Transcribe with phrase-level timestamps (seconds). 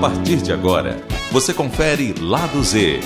[0.00, 0.96] partir de agora,
[1.32, 3.00] você confere Lado Z,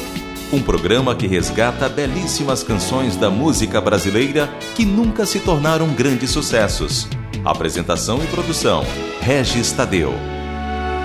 [0.53, 7.09] um programa que resgata belíssimas canções da música brasileira que nunca se tornaram grandes sucessos.
[7.47, 8.85] Apresentação e produção:
[9.23, 10.13] Regis Tadeu.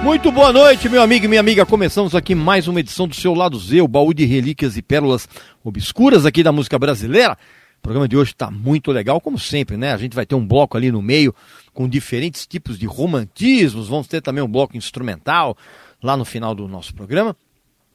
[0.03, 1.65] Muito boa noite, meu amigo e minha amiga.
[1.65, 5.27] Começamos aqui mais uma edição do seu Lado Z, o baú de relíquias e pérolas
[5.63, 7.37] obscuras aqui da música brasileira.
[7.79, 9.93] O programa de hoje está muito legal, como sempre, né?
[9.93, 11.33] A gente vai ter um bloco ali no meio
[11.73, 13.87] com diferentes tipos de romantismos.
[13.87, 15.55] Vamos ter também um bloco instrumental
[16.01, 17.35] lá no final do nosso programa.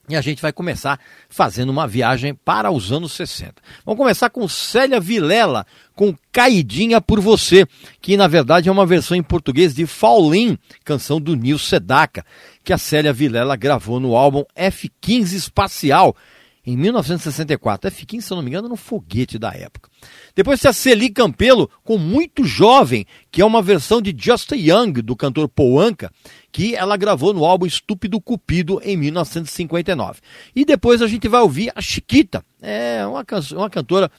[0.08, 0.98] E a gente vai começar
[1.28, 3.54] fazendo uma viagem para os anos 60.
[3.86, 7.64] Vamos começar com Célia Vilela, com Caidinha por Você,
[8.00, 12.26] que na verdade é uma versão em português de Faulin, canção do Nil Sedaka,
[12.64, 16.16] que a Célia Vilela gravou no álbum F-15 Espacial,
[16.64, 17.88] em 1964.
[17.88, 19.90] F-15, se eu não me engano, um foguete da época.
[20.34, 24.92] Depois tem a Celi Campelo, com Muito Jovem, que é uma versão de Just Young,
[25.02, 26.10] do cantor Paul Anka,
[26.50, 30.20] que ela gravou no álbum Estúpido Cupido, em 1959.
[30.54, 34.10] E depois a gente vai ouvir a Chiquita, é uma, uma cantora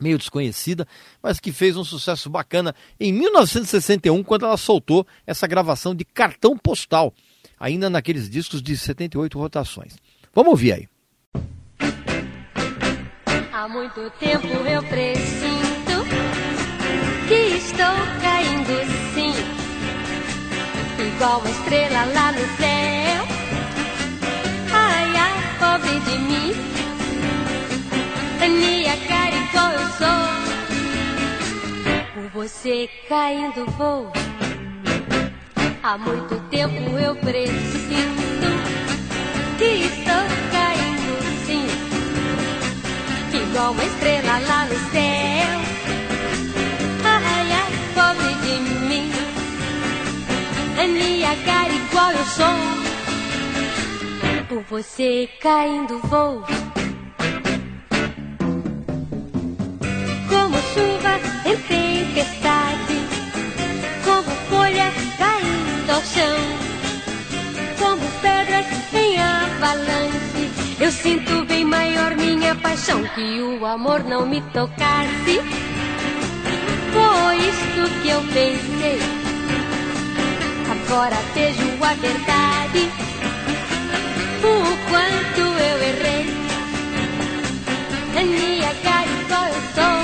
[0.00, 0.86] meio desconhecida,
[1.22, 6.56] mas que fez um sucesso bacana em 1961, quando ela soltou essa gravação de cartão
[6.56, 7.14] postal,
[7.58, 9.96] ainda naqueles discos de 78 rotações.
[10.34, 10.88] Vamos ouvir aí.
[13.58, 16.04] Há muito tempo eu presinto
[17.26, 19.32] que estou caindo sim,
[21.02, 23.24] igual uma estrela lá no céu.
[24.70, 26.52] Ai, ai, pobre de mim,
[28.46, 30.28] minha cara igual eu sou.
[32.12, 34.12] Por você caindo vou.
[35.82, 38.48] Há muito tempo eu presinto
[39.56, 40.35] que estou
[43.56, 45.56] igual uma estrela lá no céu.
[47.04, 49.10] Ai, ai, pobre de mim,
[50.78, 52.58] a minha cara igual eu sou.
[54.46, 56.44] Por você caindo vou.
[60.28, 62.96] Como chuva em tempestade,
[64.04, 66.38] como folha caindo ao chão,
[67.78, 70.50] como pedras em avalanche.
[70.78, 71.95] Eu sinto bem maior
[72.46, 75.40] minha paixão que o amor não me tocasse.
[76.92, 79.00] Foi isto que eu pensei.
[80.70, 82.88] Agora vejo a verdade.
[84.44, 86.26] O quanto eu errei.
[88.14, 89.96] Minha cara igual eu sou.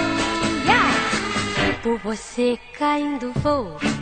[0.67, 1.81] Yeah!
[1.81, 4.02] Por você caindo vou.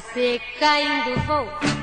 [0.00, 1.74] turma vai falar.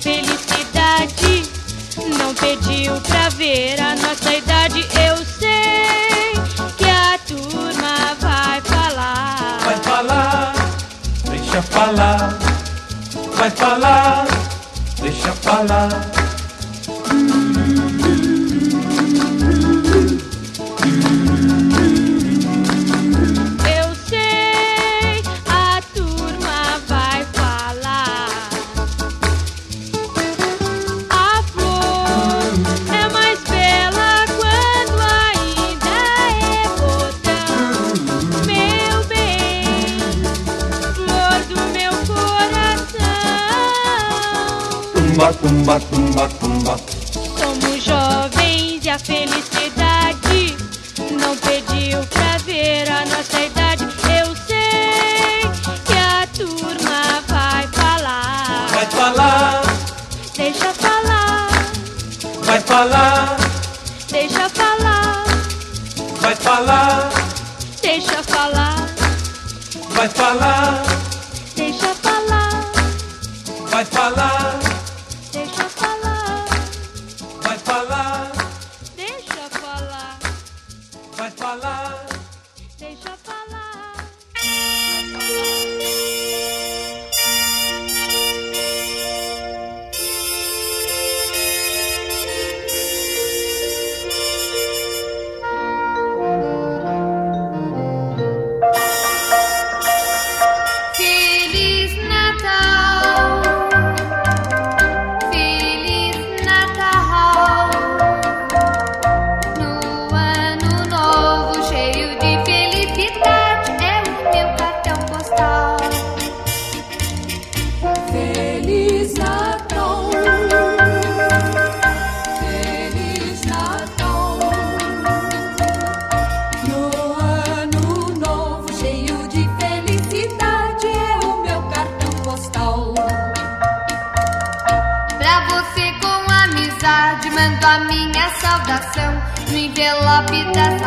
[0.00, 1.42] felicidade
[2.18, 4.80] não pediu pra ver a nossa idade.
[4.80, 6.34] Eu sei
[6.76, 9.58] que a turma vai falar.
[9.64, 10.54] Vai falar,
[11.24, 12.13] deixa falar.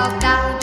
[0.08, 0.57] Envelope da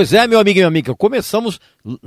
[0.00, 1.60] Pois é, meu amigo e minha amiga, começamos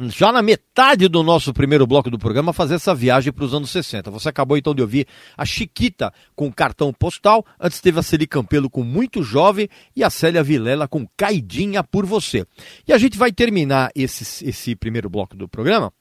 [0.07, 3.53] já na metade do nosso primeiro bloco do programa a fazer essa viagem para os
[3.53, 4.09] anos 60.
[4.09, 5.07] Você acabou então de ouvir
[5.37, 10.09] a Chiquita com cartão postal, antes teve a Celi Campelo com Muito Jovem e a
[10.09, 12.47] Célia Vilela com Caidinha por Você.
[12.87, 15.93] E a gente vai terminar esse, esse primeiro bloco do programa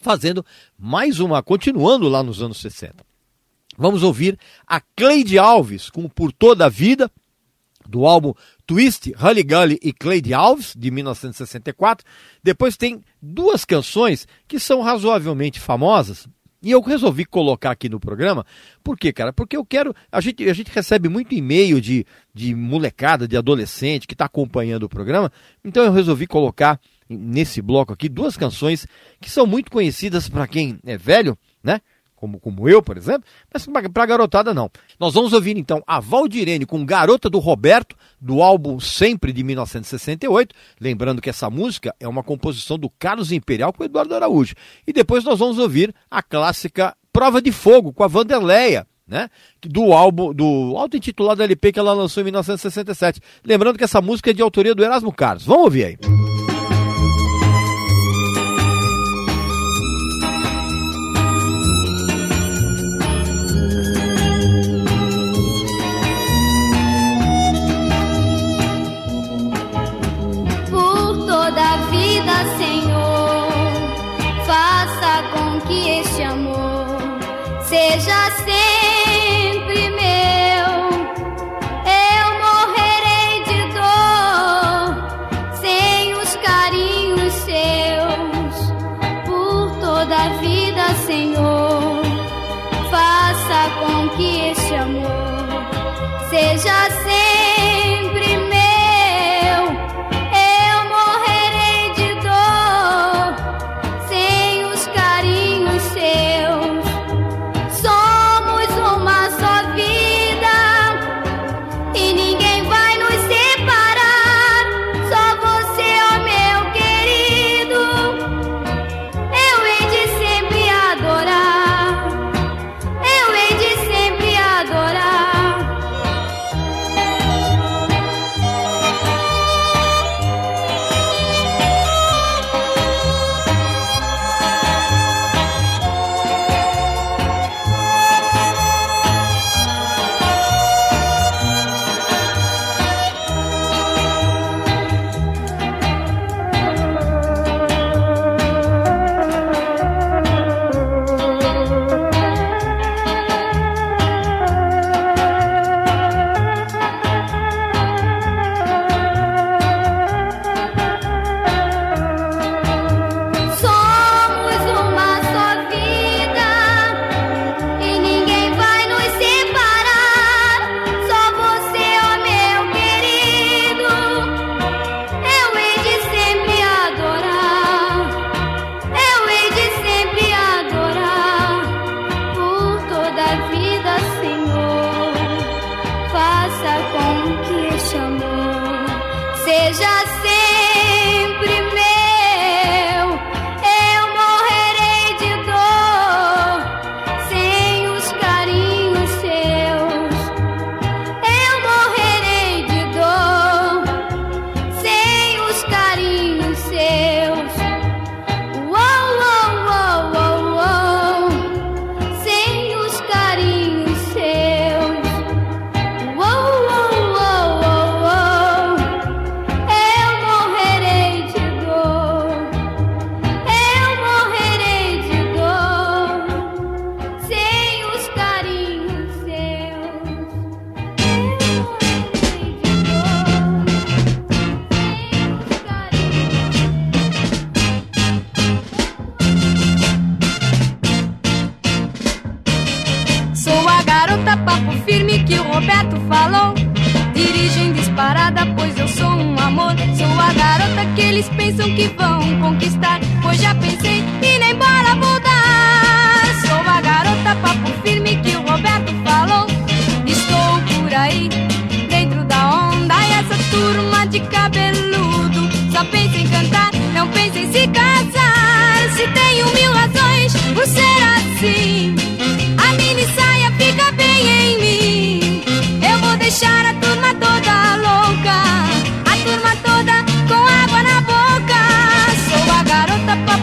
[0.00, 0.42] fazendo
[0.78, 3.04] mais uma, continuando lá nos anos 60.
[3.76, 7.10] Vamos ouvir a Cleide Alves com Por Toda a Vida,
[7.88, 8.32] do álbum
[8.66, 12.06] Twist, Hully Gully e Cleide Alves, de 1964.
[12.42, 16.28] Depois tem duas canções que são razoavelmente famosas.
[16.62, 18.46] E eu resolvi colocar aqui no programa,
[18.84, 19.32] por quê, cara?
[19.32, 19.92] Porque eu quero.
[20.12, 24.84] A gente, a gente recebe muito e-mail de, de molecada, de adolescente que está acompanhando
[24.84, 25.32] o programa,
[25.64, 28.86] então eu resolvi colocar nesse bloco aqui duas canções
[29.20, 31.80] que são muito conhecidas para quem é velho, né?
[32.22, 34.70] Como, como eu, por exemplo, mas para garotada não.
[34.96, 40.54] Nós vamos ouvir então a Valdirene com Garota do Roberto, do álbum Sempre de 1968.
[40.80, 44.54] Lembrando que essa música é uma composição do Carlos Imperial com Eduardo Araújo.
[44.86, 48.86] E depois nós vamos ouvir a clássica Prova de Fogo com a Vanderleia.
[49.04, 49.28] Né?
[49.60, 53.20] Do álbum, do auto-intitulado LP que ela lançou em 1967.
[53.44, 55.44] Lembrando que essa música é de autoria do Erasmo Carlos.
[55.44, 56.41] Vamos ouvir aí.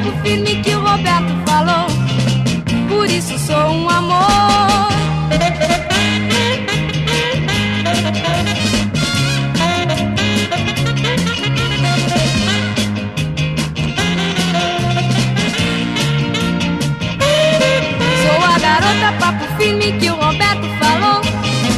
[0.09, 1.87] ponto firme que o Roberto falou.
[2.87, 4.89] Por isso sou um amor.
[18.21, 21.21] Sou a garota papo firme que o Roberto falou.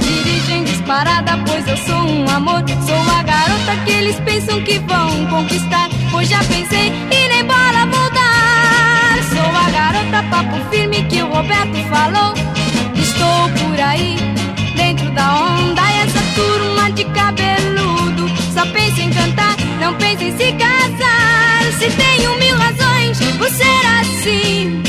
[0.02, 2.64] Dirigem disparada, pois eu sou um amor.
[2.86, 5.90] Sou a garota que eles pensam que vão conquistar.
[6.12, 7.11] Pois já pensei
[10.12, 12.34] nada, papo firme que o Roberto falou.
[12.96, 14.18] Estou por aí,
[14.76, 20.52] dentro da onda, essa turma de cabeludo só pensa em cantar, não pensa em se
[20.54, 21.64] casar.
[21.80, 24.84] Se tenho mil razões por ser assim,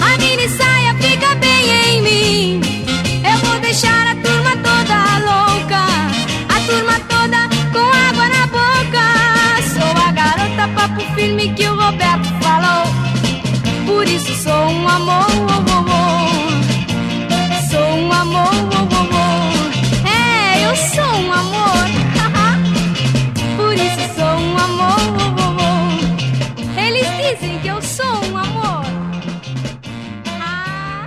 [0.00, 2.60] a mini saia fica bem em mim.
[3.22, 5.84] Eu vou deixar a turma toda louca,
[6.48, 9.04] a turma toda com água na boca.
[9.74, 12.83] Sou a garota, papo firme que o Roberto falou
[14.04, 15.24] por isso sou um amor.
[15.48, 16.24] Oh, oh, oh.
[17.70, 18.52] Sou um amor.
[20.04, 21.88] É, eu sou um amor.
[23.56, 25.00] por isso sou um amor.
[26.76, 28.84] Eles dizem que eu sou um amor.
[30.38, 31.06] Ah.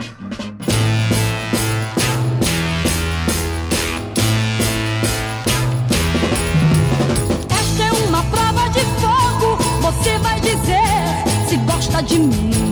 [7.60, 9.56] Esta é uma prova de fogo.
[9.82, 12.67] Você vai dizer se gosta de mim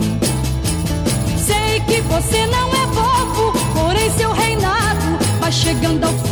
[2.16, 6.25] você não é bobo, porém seu reinado vai chegando ao fim.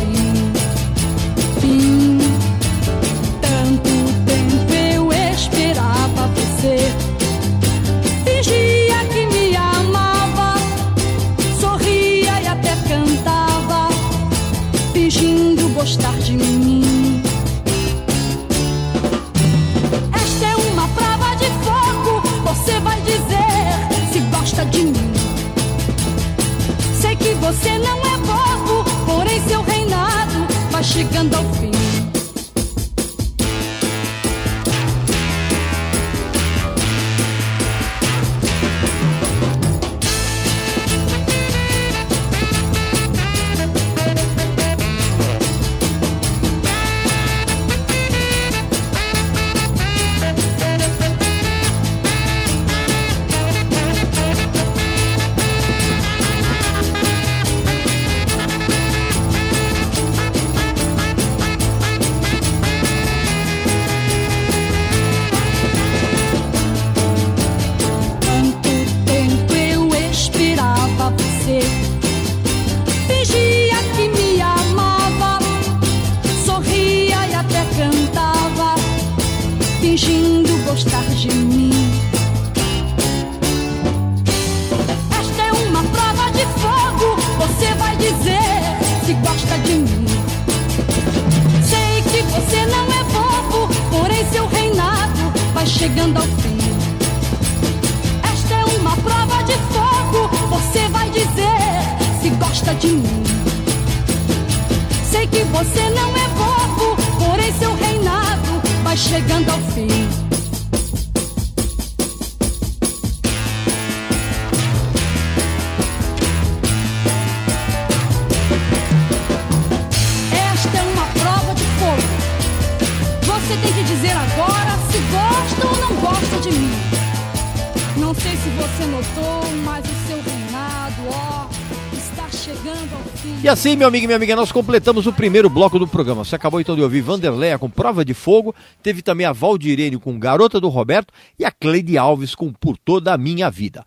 [129.63, 131.47] Mas o seu reinado, ó,
[131.93, 133.39] está chegando ao fim.
[133.43, 136.23] E assim, meu amigo e minha amiga, nós completamos o primeiro bloco do programa.
[136.23, 140.17] Você acabou então de ouvir Vanderleia com Prova de Fogo, teve também a Valdirene com
[140.17, 143.85] Garota do Roberto e a Cleide Alves com Por Toda a Minha Vida.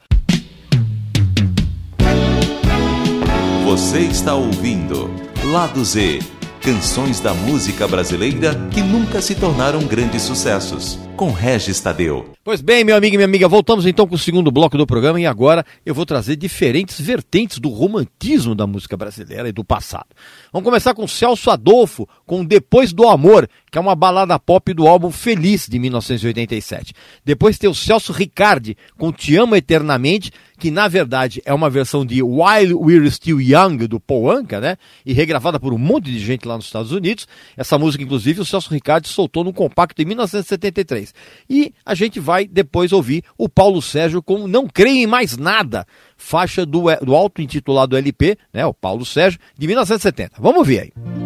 [3.64, 5.10] Você está ouvindo
[5.44, 10.98] Lado Z Canções da música brasileira que nunca se tornaram grandes sucessos.
[11.16, 12.32] Com Regis Tadeu.
[12.44, 15.20] Pois bem, meu amigo e minha amiga, voltamos então com o segundo bloco do programa
[15.20, 20.06] e agora eu vou trazer diferentes vertentes do romantismo da música brasileira e do passado.
[20.52, 24.86] Vamos começar com Celso Adolfo, com Depois do Amor, que é uma balada pop do
[24.86, 26.92] álbum Feliz, de 1987.
[27.24, 32.04] Depois tem o Celso Ricardi, com Te Amo Eternamente, que na verdade é uma versão
[32.04, 34.76] de While We're Still Young, do Paul Anka, né?
[35.06, 37.26] E regravada por um monte de gente lá nos Estados Unidos.
[37.56, 41.14] Essa música, inclusive, o Celso Ricardi soltou no compacto em 1973.
[41.48, 45.86] E a gente vai depois ouvir o Paulo Sérgio com Não Creio em Mais Nada,
[46.16, 48.66] faixa do, do auto-intitulado LP, né?
[48.66, 50.32] O Paulo Sérgio, de 1970.
[50.38, 51.17] Vamos ver aí.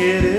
[0.00, 0.29] Posso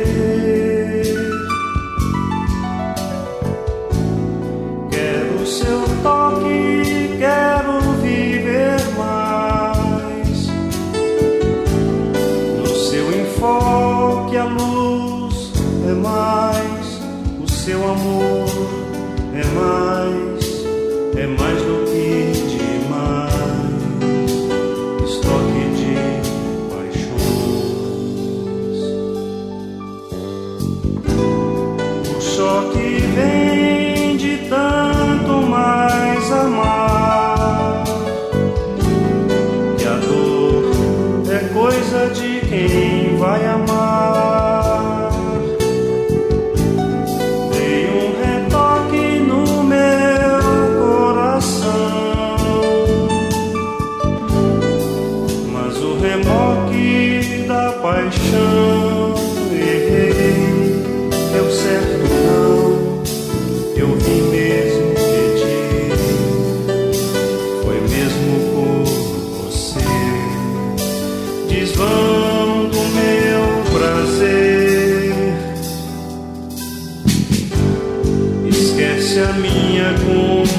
[79.20, 80.51] a minha conta.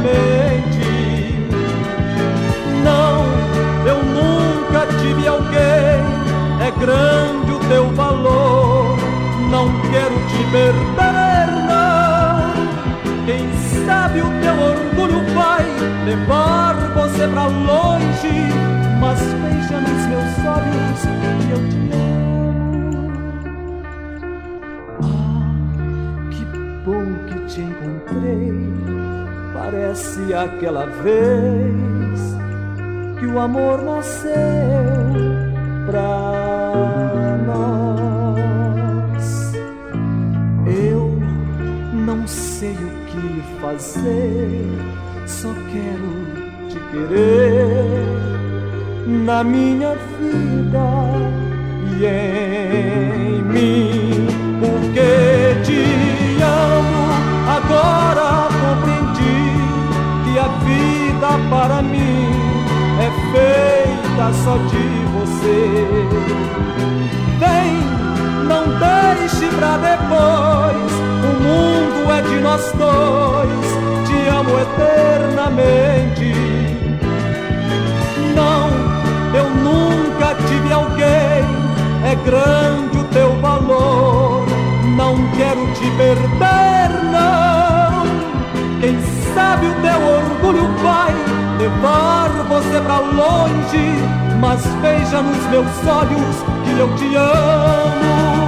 [0.00, 1.34] mente.
[2.82, 3.24] Não,
[3.86, 6.00] eu nunca tive alguém,
[6.60, 8.96] é grande o teu valor.
[9.50, 12.40] Não quero te perder, não.
[13.26, 13.48] Quem
[13.84, 15.64] sabe o teu orgulho vai
[16.04, 18.52] levar você pra longe,
[19.00, 21.00] mas veja nos meus olhos
[21.46, 21.99] que eu te.
[29.90, 32.20] Parece aquela vez
[33.18, 34.32] que o amor nasceu
[35.84, 39.24] pra nós.
[40.86, 41.18] Eu
[42.06, 44.64] não sei o que fazer,
[45.26, 46.12] só quero
[46.68, 47.82] te querer
[49.08, 50.86] na minha vida.
[51.98, 52.69] Yeah.
[61.28, 62.30] Para mim
[62.98, 66.08] é feita só de você.
[67.38, 67.72] Vem,
[68.48, 70.92] não deixe pra depois.
[71.22, 73.66] O mundo é de nós dois.
[74.06, 76.32] Te amo eternamente.
[78.34, 78.70] Não,
[79.34, 81.44] eu nunca tive alguém.
[82.02, 84.46] É grande o teu valor.
[84.96, 87.49] Não quero te perder, não.
[89.34, 91.12] Sabe o teu orgulho vai
[91.58, 93.94] levar você pra longe.
[94.40, 98.40] Mas veja nos meus olhos que eu te amo.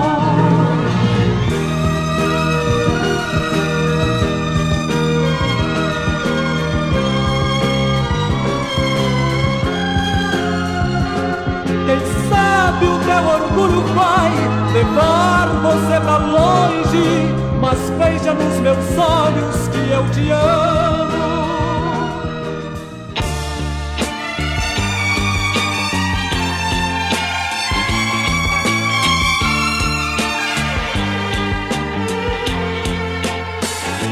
[11.87, 14.31] Quem sabe o teu orgulho vai
[14.73, 17.42] levar você pra longe.
[17.63, 21.13] Mas veja nos meus olhos que eu te amo.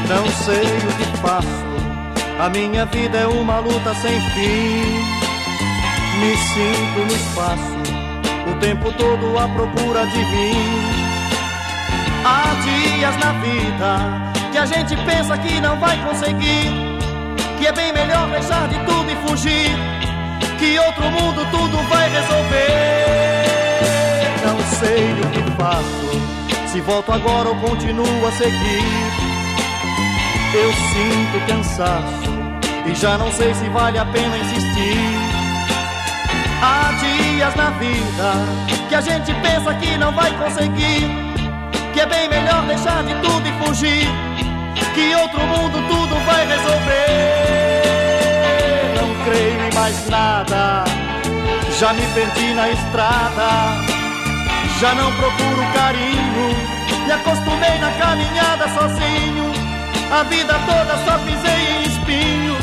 [0.07, 1.45] Não sei o que faço,
[2.39, 4.95] a minha vida é uma luta sem fim.
[6.21, 11.00] Me sinto no espaço, o tempo todo à procura de mim.
[12.23, 13.97] Há dias na vida
[14.51, 16.69] que a gente pensa que não vai conseguir,
[17.57, 19.71] que é bem melhor deixar de tudo e fugir,
[20.59, 23.41] que outro mundo tudo vai resolver.
[24.45, 29.21] Não sei o que faço, se volto agora ou continuo a seguir.
[30.53, 32.31] Eu sinto cansaço
[32.85, 34.97] e já não sei se vale a pena insistir.
[36.61, 38.33] Há dias na vida
[38.89, 41.30] que a gente pensa que não vai conseguir,
[42.01, 44.07] é bem melhor deixar de tudo e fugir,
[44.95, 47.83] que outro mundo tudo vai resolver.
[48.99, 50.83] Não creio em mais nada,
[51.79, 53.75] já me perdi na estrada,
[54.79, 56.55] já não procuro carinho,
[57.05, 59.51] me acostumei na caminhada sozinho.
[60.11, 62.57] A vida toda só pisei em espinho.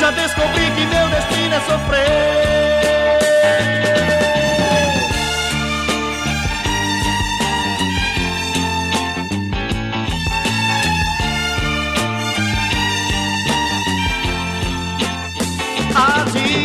[0.00, 2.42] Já descobri que meu destino é sofrer.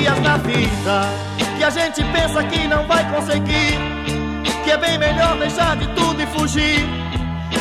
[0.08, 1.10] Dias na vida
[1.58, 3.78] que a gente pensa que não vai conseguir,
[4.64, 6.88] que é bem melhor deixar de tudo e fugir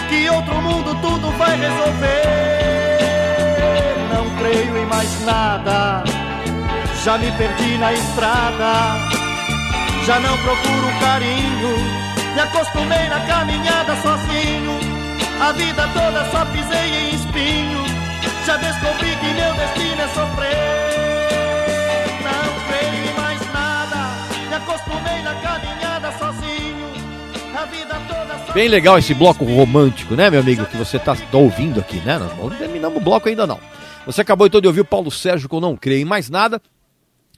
[0.09, 2.23] que outro mundo tudo vai resolver.
[4.15, 6.05] Não creio em mais nada,
[7.03, 8.95] já me perdi na estrada,
[10.05, 11.77] já não procuro carinho,
[12.35, 14.79] me acostumei na caminhada sozinho.
[15.41, 17.85] A vida toda só pisei em espinho,
[18.47, 20.76] já descobri que meu destino é sofrer.
[24.57, 26.87] Acostumei na caminhada sozinho.
[27.55, 31.15] A vida toda só Bem legal esse bloco romântico, né, meu amigo, que você tá,
[31.15, 32.19] tá ouvindo aqui, né?
[32.19, 33.61] Não terminamos o bloco ainda não.
[34.05, 36.61] Você acabou então de ouvir o Paulo Sérgio com Não Creio em Mais Nada.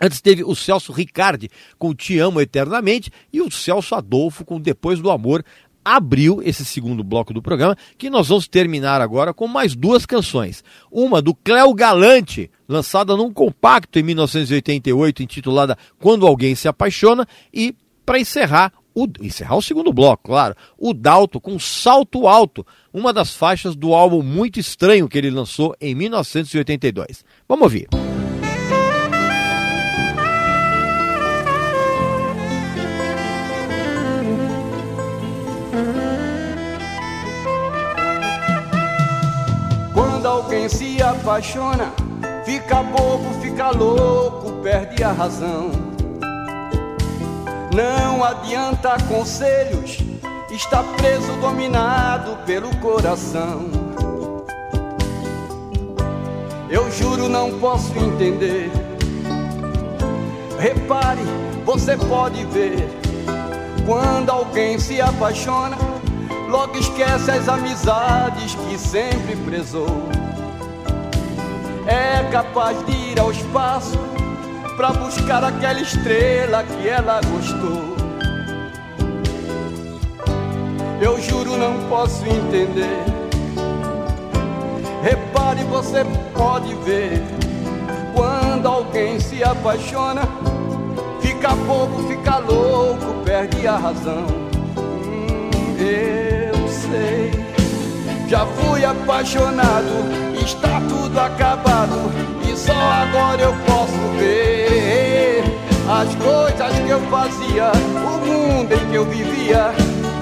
[0.00, 5.00] Antes teve o Celso Ricardi com Te Amo Eternamente e o Celso Adolfo com Depois
[5.00, 5.44] do Amor.
[5.90, 10.62] Abriu esse segundo bloco do programa, que nós vamos terminar agora com mais duas canções.
[10.92, 17.74] Uma do Cléo Galante, lançada num compacto em 1988, intitulada Quando Alguém Se Apaixona, e
[18.04, 23.34] para encerrar o, encerrar o segundo bloco, claro, o Dalto com Salto Alto, uma das
[23.34, 27.24] faixas do álbum Muito Estranho que ele lançou em 1982.
[27.48, 27.88] Vamos ouvir.
[41.28, 41.92] Apaixona,
[42.42, 45.70] fica bobo, fica louco, perde a razão.
[47.74, 49.98] Não adianta conselhos,
[50.50, 53.66] está preso, dominado pelo coração.
[56.70, 58.70] Eu juro, não posso entender.
[60.58, 61.20] Repare,
[61.66, 62.88] você pode ver.
[63.84, 65.76] Quando alguém se apaixona,
[66.48, 70.08] logo esquece as amizades que sempre prezou.
[71.88, 73.98] É capaz de ir ao espaço
[74.76, 77.96] pra buscar aquela estrela que ela gostou.
[81.00, 83.04] Eu juro, não posso entender.
[85.02, 87.22] Repare, você pode ver
[88.14, 90.22] quando alguém se apaixona,
[91.22, 94.26] fica bobo, fica louco, perde a razão.
[94.76, 97.30] Hum, eu sei,
[98.28, 102.10] já fui apaixonado, está tudo acabado
[102.42, 105.44] e só agora eu posso ver
[105.90, 109.72] as coisas que eu fazia, o mundo em que eu vivia,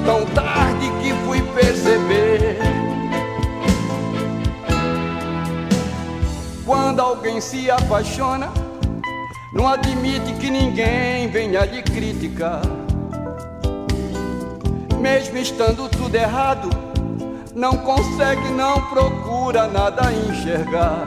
[0.05, 2.59] tão tarde que fui perceber.
[6.65, 8.49] Quando alguém se apaixona,
[9.53, 12.63] não admite que ninguém venha lhe criticar.
[15.01, 16.69] Mesmo estando tudo errado,
[17.57, 21.07] não consegue, não procura nada enxergar.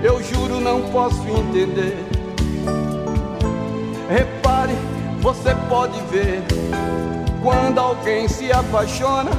[0.00, 2.06] Eu juro, não posso entender.
[4.08, 4.74] Repare,
[5.20, 6.44] você pode ver.
[7.42, 9.32] Quando alguém se apaixona,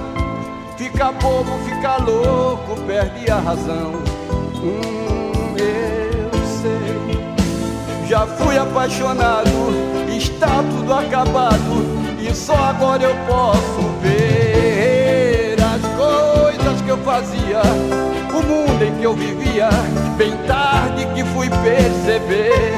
[0.75, 3.93] fica bobo, fica louco, perde a razão.
[4.61, 6.29] Hum, eu
[6.61, 8.05] sei.
[8.05, 9.49] Já fui apaixonado,
[10.09, 11.95] está tudo acabado.
[12.19, 13.84] E só agora eu posso
[16.95, 17.61] eu fazia,
[18.33, 19.69] o mundo em que eu vivia.
[20.17, 22.77] Bem tarde que fui perceber.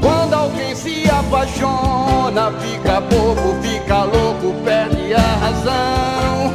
[0.00, 6.52] Quando alguém se apaixona, fica bobo, fica louco, perde a razão.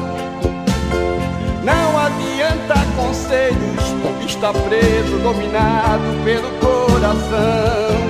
[1.63, 8.08] Não adianta conselhos, está preso, dominado pelo coração.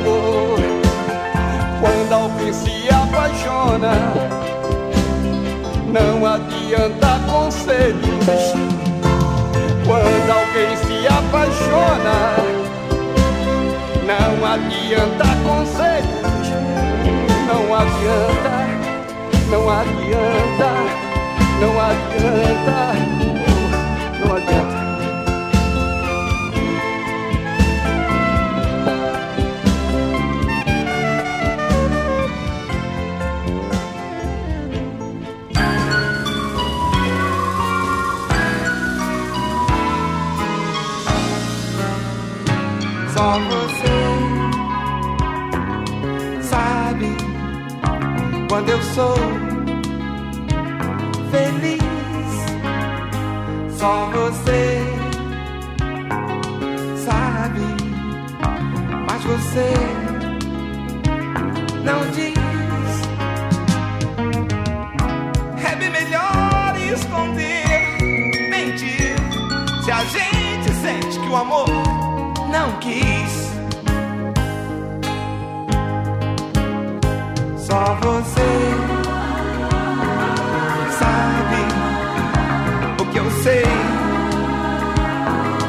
[2.49, 3.91] Alguém se apaixona,
[5.93, 8.25] não adianta conselhos.
[9.85, 12.17] Quando alguém se apaixona,
[14.03, 16.49] não adianta conselhos,
[17.45, 18.53] não adianta,
[19.51, 20.69] não adianta,
[21.61, 22.77] não adianta,
[24.25, 24.78] não adianta.
[43.47, 43.95] Você
[46.41, 47.07] sabe
[48.49, 49.15] quando eu sou
[51.31, 51.79] feliz.
[53.77, 54.81] Só você
[57.05, 57.61] sabe,
[59.07, 59.73] mas você
[61.83, 62.39] não diz.
[65.65, 67.63] É bem melhor esconder,
[68.49, 69.15] mentir.
[69.83, 71.88] Se a gente sente que o amor
[78.01, 78.49] você
[80.99, 81.61] sabe
[83.01, 83.63] o que eu sei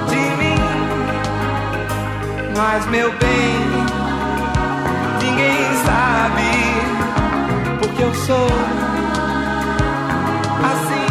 [0.09, 0.61] de mim.
[2.57, 3.57] Mas, meu bem,
[5.23, 6.51] ninguém sabe
[7.81, 8.49] porque eu sou
[10.73, 11.11] assim.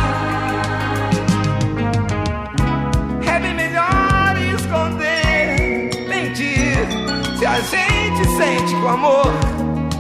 [7.42, 9.26] É a gente sente que o amor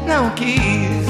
[0.06, 1.09] não quis.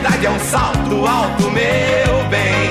[0.00, 2.70] Verdade é um salto alto, meu bem.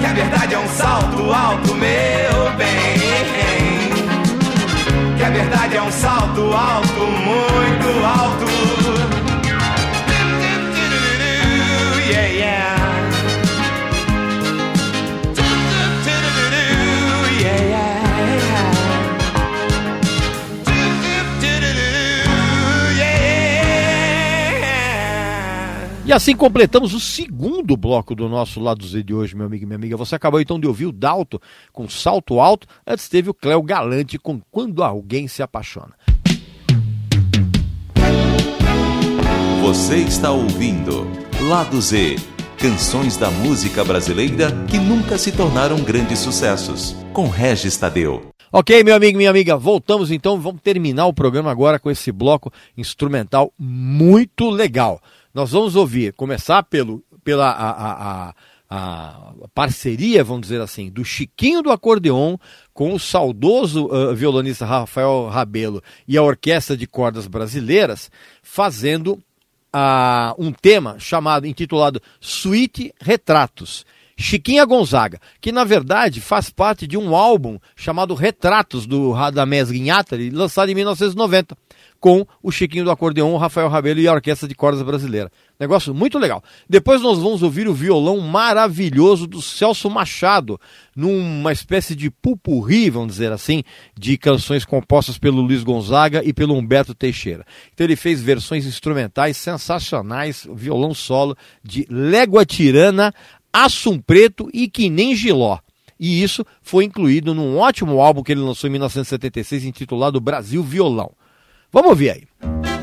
[0.00, 3.92] Que a verdade é um salto alto, meu bem.
[5.16, 8.55] Que a verdade é um salto alto, muito alto.
[26.16, 29.76] Assim completamos o segundo bloco do nosso Lado Z de hoje, meu amigo e minha
[29.76, 29.98] amiga.
[29.98, 31.38] Você acabou então de ouvir o Dalto
[31.74, 35.92] com Salto Alto, antes teve o Cléo Galante com Quando Alguém Se Apaixona.
[39.60, 41.06] Você está ouvindo
[41.50, 42.16] Lado Z,
[42.56, 48.30] canções da música brasileira que nunca se tornaram grandes sucessos, com Regis Tadeu.
[48.50, 52.50] Ok, meu amigo, minha amiga, voltamos então, vamos terminar o programa agora com esse bloco
[52.74, 54.98] instrumental muito legal.
[55.36, 58.34] Nós vamos ouvir, começar pelo, pela a, a,
[58.70, 62.38] a, parceria, vamos dizer assim, do Chiquinho do Acordeon
[62.72, 68.10] com o saudoso uh, violonista Rafael Rabelo e a Orquestra de Cordas Brasileiras,
[68.42, 69.22] fazendo
[69.74, 73.84] uh, um tema chamado, intitulado Suíte Retratos.
[74.16, 80.30] Chiquinha Gonzaga, que na verdade faz parte de um álbum chamado Retratos do Radamés Guinhatari,
[80.30, 81.54] lançado em 1990,
[82.00, 85.30] com o Chiquinho do Acordeon, o Rafael Rabelo e a Orquestra de Cordas Brasileira.
[85.58, 86.42] Negócio muito legal.
[86.68, 90.60] Depois nós vamos ouvir o violão maravilhoso do Celso Machado,
[90.94, 93.62] numa espécie de pupurri, vamos dizer assim,
[93.98, 97.44] de canções compostas pelo Luiz Gonzaga e pelo Humberto Teixeira.
[97.72, 103.14] Então ele fez versões instrumentais sensacionais, violão solo de Légua Tirana,
[103.52, 105.58] Assum Preto e Que Nem Giló.
[105.98, 111.12] E isso foi incluído num ótimo álbum que ele lançou em 1976, intitulado Brasil Violão.
[111.76, 112.75] Vamos ouvir aí.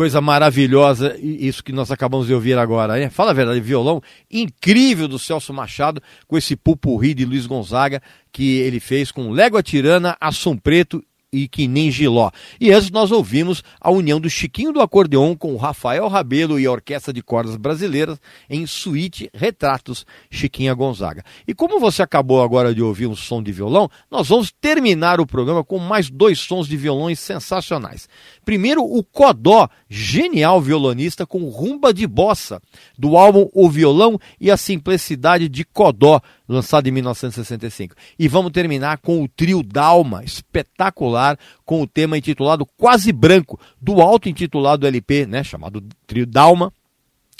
[0.00, 2.98] Coisa maravilhosa isso que nós acabamos de ouvir agora.
[2.98, 3.10] Hein?
[3.10, 8.00] Fala a verdade, violão incrível do Celso Machado com esse pupurri de Luiz Gonzaga
[8.32, 12.30] que ele fez com Légua Tirana, Assum Preto e que nem Giló.
[12.60, 16.66] E antes nós ouvimos a união do Chiquinho do Acordeon com o Rafael Rabelo e
[16.66, 21.24] a Orquestra de Cordas Brasileiras em Suíte Retratos Chiquinha Gonzaga.
[21.46, 25.26] E como você acabou agora de ouvir um som de violão, nós vamos terminar o
[25.26, 28.08] programa com mais dois sons de violões sensacionais.
[28.44, 32.60] Primeiro, o Codó, genial violonista com rumba de bossa,
[32.98, 36.20] do álbum O Violão e a Simplicidade de Codó,
[36.50, 37.94] lançado em 1965.
[38.18, 44.00] E vamos terminar com o trio Dalma, espetacular, com o tema intitulado Quase Branco, do
[44.00, 46.72] auto-intitulado LP, né, chamado Trio Dalma,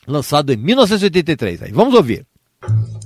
[0.06, 1.62] lançado em 1983.
[1.62, 2.24] Aí, vamos ouvir.
[2.62, 2.99] É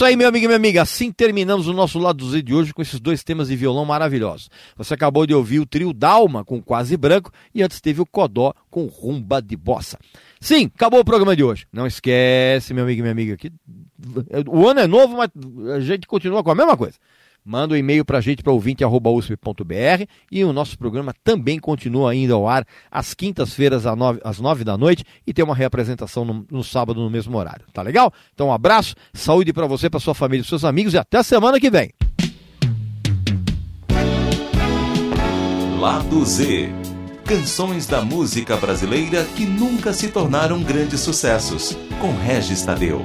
[0.00, 0.80] Isso aí, meu amigo e minha amiga.
[0.80, 4.48] Assim terminamos o nosso lado Z de hoje com esses dois temas de violão maravilhosos.
[4.74, 8.54] Você acabou de ouvir o trio Dalma com Quase Branco e antes teve o Codó
[8.70, 9.98] com Rumba de Bossa.
[10.40, 11.66] Sim, acabou o programa de hoje.
[11.70, 13.52] Não esquece, meu amigo e minha amiga, que
[14.48, 15.28] o ano é novo, mas
[15.74, 16.96] a gente continua com a mesma coisa.
[17.44, 22.34] Manda um e-mail para a gente para ouvinte.usp.br e o nosso programa também continua ainda
[22.34, 27.00] ao ar às quintas-feiras às nove da noite e tem uma reapresentação no, no sábado
[27.00, 27.66] no mesmo horário.
[27.72, 28.12] Tá legal?
[28.34, 31.22] Então um abraço, saúde para você, para sua família e seus amigos e até a
[31.22, 31.90] semana que vem.
[35.80, 36.68] Lado Z.
[37.24, 41.74] Canções da música brasileira que nunca se tornaram grandes sucessos.
[42.00, 43.02] Com Regis Tadeu.